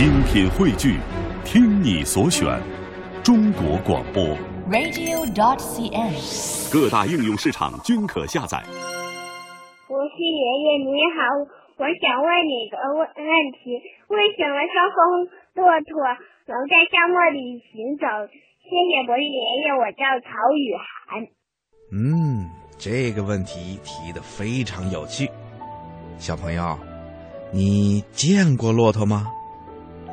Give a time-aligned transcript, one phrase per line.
[0.00, 0.96] 精品汇聚，
[1.44, 2.58] 听你所选，
[3.22, 4.24] 中国广播。
[4.72, 6.72] radio.dot.cn，。
[6.72, 8.64] 各大应用市场均可下载。
[9.86, 11.20] 博士爷爷你好，
[11.76, 13.76] 我想问你个问问题：
[14.08, 16.00] 为什么双峰骆驼
[16.48, 18.08] 能在沙漠里行走？
[18.64, 21.28] 谢谢博士爷爷，我叫曹雨涵。
[21.92, 22.48] 嗯，
[22.78, 25.28] 这个问题提的非常有趣。
[26.16, 26.78] 小朋友，
[27.52, 29.26] 你见过骆驼吗？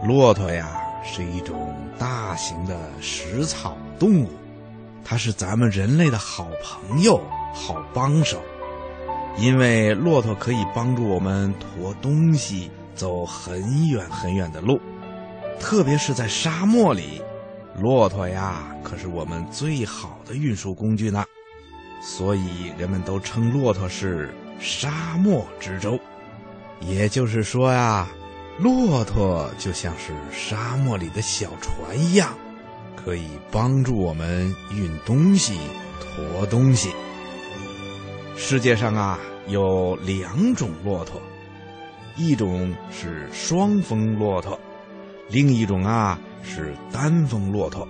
[0.08, 4.30] 骆驼呀，是一种大型的食草动物，
[5.04, 7.22] 它是咱们人类的好朋友、
[7.54, 8.42] 好帮手。
[9.38, 14.80] 因为骆驼可以帮助我们驮东西走很远很远的路，
[15.60, 17.22] 特别是在沙漠里，
[17.78, 21.26] 骆驼呀可是我们最好的运输工具呢。
[22.02, 26.00] 所以人们都称骆驼是沙漠之舟。
[26.80, 28.08] 也就是说呀，
[28.60, 32.36] 骆驼就像是沙漠里的小船一样，
[32.96, 35.60] 可以帮助我们运东西、
[36.00, 36.92] 驮东西。
[38.36, 41.22] 世界上啊有两种骆驼，
[42.16, 44.60] 一种是双峰骆驼，
[45.30, 47.88] 另一种啊是单峰骆驼。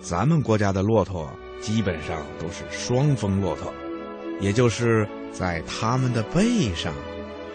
[0.00, 3.70] 咱们国家的骆驼基本上都是双峰骆驼，
[4.40, 6.94] 也就是在它们的背上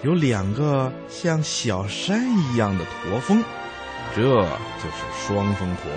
[0.04, 3.44] 有两个像小山一样的驼峰，
[4.16, 5.92] 这就是双峰驼。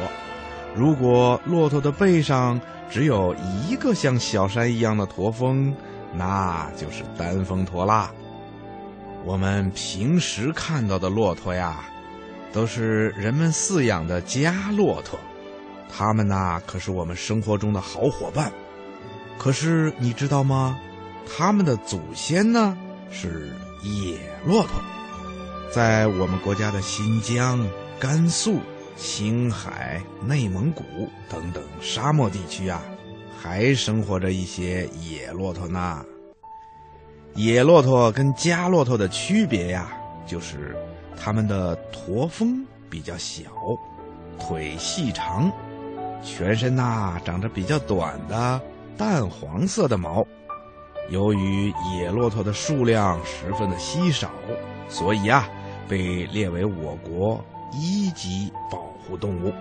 [0.75, 5.75] 如果骆驼的背上只有一个像小山一样的驼峰，
[6.15, 8.11] 那就是单峰驼啦。
[9.25, 11.81] 我们平时看到的骆驼呀，
[12.53, 15.19] 都是人们饲养的家骆驼，
[15.91, 18.51] 它们呐可是我们生活中的好伙伴。
[19.37, 20.79] 可是你知道吗？
[21.27, 22.77] 它们的祖先呢
[23.11, 23.51] 是
[23.83, 24.73] 野骆驼，
[25.71, 27.65] 在我们国家的新疆、
[27.99, 28.59] 甘肃、
[28.97, 30.83] 青海、内蒙古
[31.29, 32.83] 等等沙漠地区啊，
[33.41, 36.05] 还生活着一些野骆驼呢。
[37.35, 39.93] 野骆驼跟家骆驼的区别呀，
[40.27, 40.77] 就是
[41.17, 43.45] 它们的驼峰比较小，
[44.41, 45.53] 腿细长，
[46.21, 48.61] 全身呐长着比较短的
[48.97, 50.27] 淡黄色的毛。
[51.09, 54.31] 由于野骆驼的数量十分的稀少，
[54.89, 55.49] 所以啊，
[55.89, 57.43] 被列为我国
[57.73, 59.53] 一级保护动物。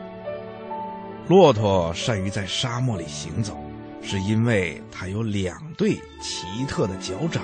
[1.27, 3.57] 骆驼善于在沙漠里行走，
[4.01, 7.43] 是因为它有两对奇特的脚掌，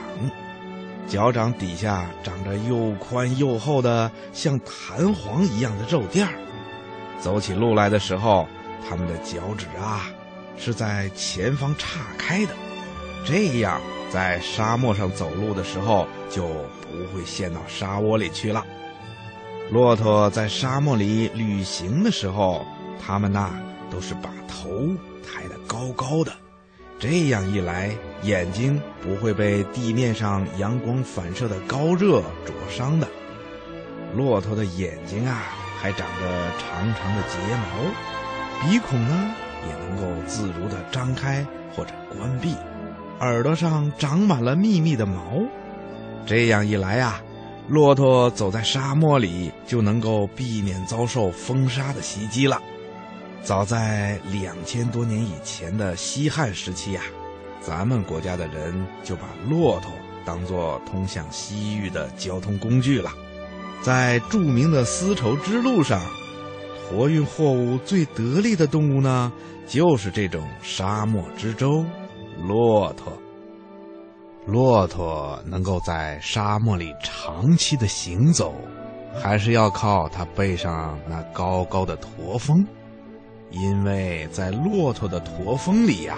[1.07, 6.33] 脚掌底下长着又宽又厚的像弹簧一样的肉垫儿。
[7.19, 8.47] 走起路来的时候，
[8.87, 10.09] 它们的脚趾啊
[10.57, 12.53] 是在前方岔开的，
[13.25, 16.45] 这样在沙漠上走路的时候就
[16.81, 18.65] 不会陷到沙窝里去了。
[19.71, 22.65] 骆驼在沙漠里旅行的时候，
[23.03, 23.51] 它们呐
[23.89, 24.69] 都是把头
[25.23, 26.31] 抬得高高的，
[26.99, 33.07] 这样一来，眼睛不会被地面上阳光反射的高热灼伤的。
[34.15, 35.43] 骆驼的眼睛啊，
[35.81, 39.31] 还长着长长的睫毛，鼻孔呢
[39.67, 41.43] 也能够自如地张开
[41.75, 42.55] 或者关闭，
[43.19, 45.41] 耳朵上长满了密密的毛。
[46.25, 47.21] 这样一来啊，
[47.67, 52.61] 骆驼走在沙漠里就能够避免遭受风沙的袭击了。
[53.43, 57.01] 早在两千多年以前的西汉时期呀、
[57.59, 59.91] 咱们国家的人就把骆驼
[60.25, 63.11] 当作通向西域的交通工具了。
[63.81, 66.01] 在著名的丝绸之路上，
[66.89, 69.29] 驮运货物最得力的动物呢，
[69.67, 71.85] 就是这种沙漠之舟——
[72.47, 73.13] 骆驼。
[74.45, 78.53] 骆驼能够在沙漠里长期的行走，
[79.21, 82.65] 还是要靠它背上那高高的驼峰。
[83.51, 86.17] 因为在骆驼的驼峰里呀、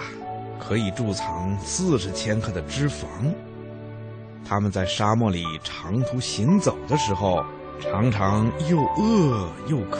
[0.58, 3.04] 可以贮藏四十千克的脂肪。
[4.48, 7.44] 它们在沙漠里长途行走的时候，
[7.80, 9.98] 常常又饿又渴，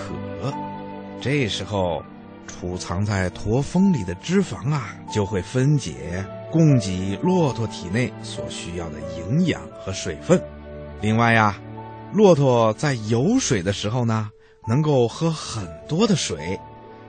[1.21, 2.03] 这时候
[2.47, 10.41] 储藏在驼峰里的脂肪啊，就会分解，供给骆驼体内所需要的营养和水分。
[11.01, 11.57] 另外呀，
[12.13, 14.31] 骆驼在有水的时候呢，
[14.67, 16.59] 能够喝很多的水，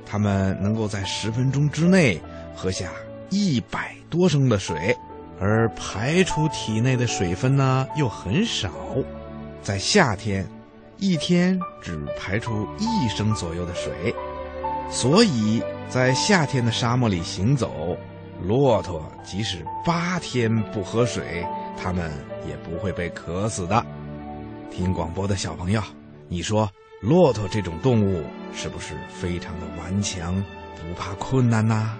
[0.05, 2.21] 它们能够在十分钟之内
[2.55, 2.91] 喝下
[3.29, 4.95] 一百多升的水，
[5.39, 8.69] 而排出体内的水分呢又很少，
[9.61, 10.45] 在夏天，
[10.97, 14.13] 一天只排出一升左右的水，
[14.89, 17.97] 所以在夏天的沙漠里行走，
[18.41, 21.45] 骆驼即使八天不喝水，
[21.77, 22.11] 它们
[22.47, 23.85] 也不会被渴死的。
[24.71, 25.81] 听广播的小朋友，
[26.27, 26.69] 你说
[27.01, 28.23] 骆驼这种动物
[28.53, 30.35] 是不是非常的顽强，
[30.75, 31.97] 不怕困难呢？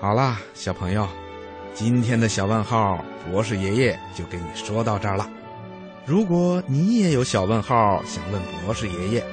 [0.00, 1.06] 好啦，小朋友，
[1.74, 5.28] 今天的小问号，博士爷爷就给你说到这儿了。
[6.06, 9.24] 如果你也有小问号想问博士爷爷，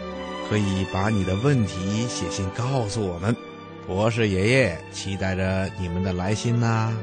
[0.50, 3.36] 可以把你的问题写信告诉我们，
[3.86, 6.94] 博士爷爷期待着你们的来信呐、